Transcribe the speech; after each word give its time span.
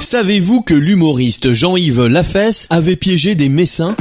Savez-vous 0.00 0.62
que 0.62 0.74
l'humoriste 0.74 1.52
Jean-Yves 1.52 2.06
Lafesse 2.06 2.68
avait 2.70 2.94
piégé 2.94 3.34
des 3.34 3.48
messins? 3.48 3.96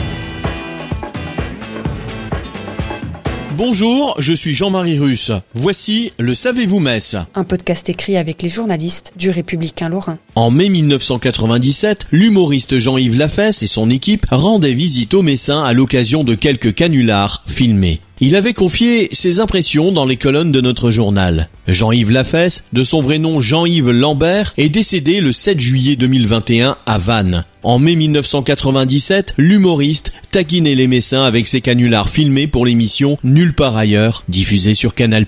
Bonjour, 3.58 4.14
je 4.20 4.34
suis 4.34 4.54
Jean-Marie 4.54 5.00
Russe. 5.00 5.32
Voici 5.56 6.14
le 6.20 6.36
Savez-vous 6.36 6.80
Metz 6.80 7.18
Un 7.34 7.44
podcast 7.44 7.90
écrit 7.90 8.16
avec 8.16 8.44
les 8.44 8.50
journalistes 8.50 9.14
du 9.18 9.32
Républicain 9.32 9.90
Lorrain. 9.90 10.20
En 10.36 10.52
mai 10.52 10.70
1997, 10.70 12.06
l'humoriste 12.12 12.78
Jean-Yves 12.78 13.18
Lafesse 13.18 13.64
et 13.64 13.68
son 13.68 13.90
équipe 13.90 14.28
rendaient 14.30 14.76
visite 14.76 15.16
aux 15.16 15.24
Messins 15.24 15.64
à 15.64 15.74
l'occasion 15.74 16.24
de 16.24 16.36
quelques 16.36 16.76
canulars 16.76 17.44
filmés. 17.48 18.02
Il 18.20 18.36
avait 18.36 18.54
confié 18.54 19.10
ses 19.12 19.40
impressions 19.40 19.92
dans 19.92 20.06
les 20.06 20.18
colonnes 20.18 20.52
de 20.52 20.60
notre 20.60 20.90
journal. 20.90 21.50
Jean-Yves 21.68 22.10
Lafesse, 22.10 22.64
de 22.74 22.84
son 22.84 23.00
vrai 23.00 23.20
nom 23.20 23.40
Jean-Yves 23.40 23.92
Lambert, 23.92 24.56
est 24.58 24.70
décédé 24.70 25.22
le 25.22 25.32
7 25.32 25.60
juillet 25.60 25.96
2021 25.96 26.78
à 26.88 26.98
Vannes. 26.98 27.46
En 27.62 27.78
mai 27.78 27.96
1997, 27.96 29.36
l'humoriste 29.38 30.14
taquinait 30.32 30.74
les 30.74 30.88
Messins 30.88 31.24
avec 31.24 31.46
ses 31.46 31.62
canulars 31.62 32.10
filmés 32.10 32.48
pour 32.48 32.66
l'émission 32.66 33.20
Nulle 33.24 33.54
part 33.54 33.78
ailleurs, 33.78 34.24
diffusée 34.30 34.74
sur 34.74 34.96
Canal+. 34.96 35.28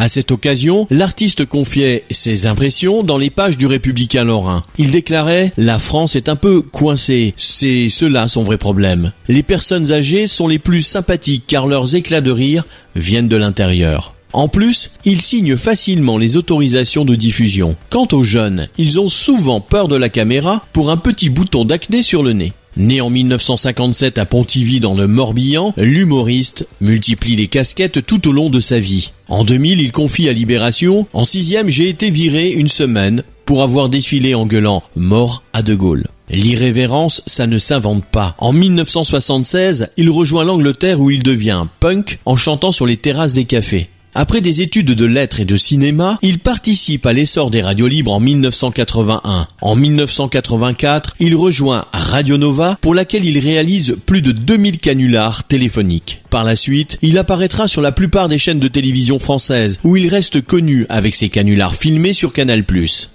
À 0.00 0.08
cette 0.08 0.32
occasion, 0.32 0.86
l'artiste 0.88 1.44
confiait 1.44 2.04
ses 2.10 2.46
impressions 2.46 3.02
dans 3.02 3.18
les 3.18 3.28
pages 3.28 3.58
du 3.58 3.66
Républicain 3.66 4.24
Lorrain. 4.24 4.62
Il 4.78 4.92
déclarait 4.92 5.52
«La 5.58 5.78
France 5.78 6.16
est 6.16 6.30
un 6.30 6.36
peu 6.36 6.62
coincée, 6.62 7.34
c'est 7.36 7.90
cela 7.90 8.26
son 8.26 8.42
vrai 8.42 8.56
problème. 8.56 9.12
Les 9.28 9.42
personnes 9.42 9.92
âgées 9.92 10.26
sont 10.26 10.48
les 10.48 10.58
plus 10.58 10.80
sympathiques 10.80 11.44
car 11.46 11.66
leurs 11.66 11.96
éclats 11.96 12.22
de 12.22 12.30
rire 12.30 12.64
viennent 12.96 13.28
de 13.28 13.36
l'intérieur.» 13.36 14.14
En 14.32 14.48
plus, 14.48 14.92
ils 15.04 15.20
signent 15.20 15.58
facilement 15.58 16.16
les 16.16 16.36
autorisations 16.36 17.04
de 17.04 17.14
diffusion. 17.14 17.76
Quant 17.90 18.08
aux 18.12 18.22
jeunes, 18.22 18.68
ils 18.78 19.00
ont 19.00 19.10
souvent 19.10 19.60
peur 19.60 19.86
de 19.86 19.96
la 19.96 20.08
caméra 20.08 20.64
pour 20.72 20.90
un 20.90 20.96
petit 20.96 21.28
bouton 21.28 21.66
d'acné 21.66 22.00
sur 22.00 22.22
le 22.22 22.32
nez. 22.32 22.52
Né 22.76 23.00
en 23.00 23.10
1957 23.10 24.18
à 24.18 24.26
Pontivy 24.26 24.80
dans 24.80 24.94
le 24.94 25.06
Morbihan, 25.06 25.74
l'humoriste 25.76 26.68
multiplie 26.80 27.36
les 27.36 27.48
casquettes 27.48 28.06
tout 28.06 28.28
au 28.28 28.32
long 28.32 28.48
de 28.48 28.60
sa 28.60 28.78
vie. 28.78 29.12
En 29.28 29.44
2000, 29.44 29.80
il 29.80 29.92
confie 29.92 30.28
à 30.28 30.32
Libération 30.32 31.06
«En 31.12 31.24
sixième, 31.24 31.68
j'ai 31.68 31.88
été 31.88 32.10
viré 32.10 32.50
une 32.50 32.68
semaine 32.68 33.24
pour 33.44 33.62
avoir 33.62 33.88
défilé 33.88 34.34
en 34.34 34.46
gueulant 34.46 34.84
«Mort 34.96 35.42
à 35.52 35.62
De 35.62 35.74
Gaulle». 35.74 36.06
L'irrévérence, 36.30 37.22
ça 37.26 37.48
ne 37.48 37.58
s'invente 37.58 38.04
pas. 38.04 38.36
En 38.38 38.52
1976, 38.52 39.88
il 39.96 40.08
rejoint 40.08 40.44
l'Angleterre 40.44 41.00
où 41.00 41.10
il 41.10 41.24
devient 41.24 41.64
punk 41.80 42.20
en 42.24 42.36
chantant 42.36 42.70
sur 42.70 42.86
les 42.86 42.96
terrasses 42.96 43.32
des 43.32 43.46
cafés. 43.46 43.88
Après 44.14 44.40
des 44.40 44.60
études 44.60 44.94
de 44.94 45.04
lettres 45.06 45.38
et 45.38 45.44
de 45.44 45.56
cinéma, 45.56 46.18
il 46.20 46.40
participe 46.40 47.06
à 47.06 47.12
l'essor 47.12 47.50
des 47.50 47.62
radios 47.62 47.86
libres 47.86 48.12
en 48.12 48.18
1981. 48.18 49.46
En 49.60 49.76
1984, 49.76 51.14
il 51.20 51.36
rejoint 51.36 51.84
Radio 51.92 52.36
Nova 52.36 52.76
pour 52.80 52.94
laquelle 52.94 53.24
il 53.24 53.38
réalise 53.38 53.96
plus 54.06 54.20
de 54.20 54.32
2000 54.32 54.78
canulars 54.78 55.44
téléphoniques. 55.44 56.22
Par 56.28 56.42
la 56.42 56.56
suite, 56.56 56.98
il 57.02 57.18
apparaîtra 57.18 57.68
sur 57.68 57.82
la 57.82 57.92
plupart 57.92 58.28
des 58.28 58.38
chaînes 58.38 58.60
de 58.60 58.68
télévision 58.68 59.20
françaises 59.20 59.78
où 59.84 59.96
il 59.96 60.08
reste 60.08 60.40
connu 60.40 60.86
avec 60.88 61.14
ses 61.14 61.28
canulars 61.28 61.76
filmés 61.76 62.12
sur 62.12 62.32
Canal+. 62.32 62.64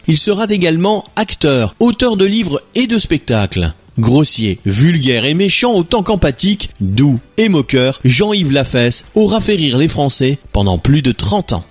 Il 0.08 0.18
sera 0.18 0.46
également 0.50 1.04
acteur, 1.18 1.76
auteur 1.80 2.16
de 2.16 2.26
livres 2.26 2.62
et 2.74 2.88
de 2.88 2.98
spectacles. 2.98 3.74
Grossier, 3.98 4.60
vulgaire 4.66 5.24
et 5.24 5.34
méchant 5.34 5.74
autant 5.74 6.04
qu'empathique, 6.04 6.70
doux 6.82 7.20
et 7.38 7.48
moqueur, 7.48 8.02
Jean-Yves 8.04 8.52
Lafesse 8.52 9.06
aura 9.16 9.40
fait 9.40 9.56
rire 9.56 9.78
les 9.78 9.88
Français 9.88 10.38
pendant 10.52 10.78
plus 10.78 11.02
de 11.02 11.14
30 11.14 11.54
ans. 11.54 11.66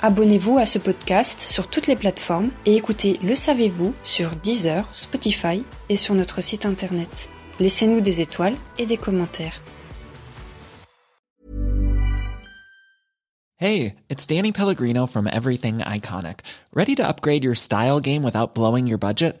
Abonnez-vous 0.00 0.56
à 0.56 0.64
ce 0.64 0.78
podcast 0.78 1.42
sur 1.42 1.68
toutes 1.68 1.86
les 1.86 1.96
plateformes 1.96 2.48
et 2.64 2.76
écoutez 2.76 3.20
Le 3.22 3.34
Savez-vous 3.34 3.92
sur 4.02 4.30
Deezer, 4.36 4.88
Spotify 4.92 5.64
et 5.90 5.96
sur 5.96 6.14
notre 6.14 6.40
site 6.42 6.64
internet. 6.64 7.28
Laissez-nous 7.60 8.00
des 8.00 8.22
étoiles 8.22 8.56
et 8.78 8.86
des 8.86 8.96
commentaires. 8.96 9.60
Hey, 13.58 13.94
it's 14.08 14.26
Danny 14.26 14.52
Pellegrino 14.52 15.06
from 15.06 15.26
Everything 15.26 15.78
Iconic. 15.78 16.40
Ready 16.74 16.94
to 16.94 17.06
upgrade 17.06 17.44
your 17.44 17.54
style 17.54 18.00
game 18.00 18.22
without 18.22 18.54
blowing 18.54 18.86
your 18.86 18.98
budget? 18.98 19.40